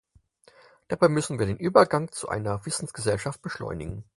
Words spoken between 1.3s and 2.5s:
wir den Übergang zu